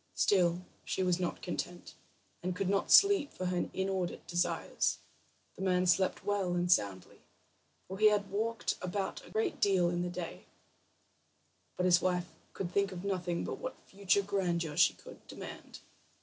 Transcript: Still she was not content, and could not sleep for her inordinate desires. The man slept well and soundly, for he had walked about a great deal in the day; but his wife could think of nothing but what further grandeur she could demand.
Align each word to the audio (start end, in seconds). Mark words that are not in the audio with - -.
Still 0.15 0.65
she 0.83 1.03
was 1.03 1.19
not 1.19 1.43
content, 1.43 1.93
and 2.41 2.55
could 2.55 2.69
not 2.71 2.89
sleep 2.89 3.31
for 3.31 3.45
her 3.45 3.69
inordinate 3.71 4.25
desires. 4.25 4.97
The 5.55 5.61
man 5.61 5.85
slept 5.85 6.25
well 6.25 6.55
and 6.55 6.71
soundly, 6.71 7.19
for 7.87 7.99
he 7.99 8.07
had 8.09 8.31
walked 8.31 8.79
about 8.81 9.23
a 9.23 9.29
great 9.29 9.59
deal 9.61 9.89
in 9.91 10.01
the 10.01 10.09
day; 10.09 10.47
but 11.77 11.85
his 11.85 12.01
wife 12.01 12.31
could 12.53 12.71
think 12.71 12.91
of 12.91 13.05
nothing 13.05 13.43
but 13.43 13.59
what 13.59 13.75
further 13.91 14.23
grandeur 14.23 14.75
she 14.75 14.95
could 14.95 15.27
demand. 15.27 15.81